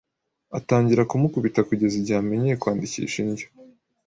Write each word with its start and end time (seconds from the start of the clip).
atangira 0.57 1.07
kumukubita, 1.09 1.65
kugeza 1.69 1.95
igihe 1.97 2.17
amenyeye 2.19 2.55
kwandikisha 2.61 3.17
indyo. 3.23 3.47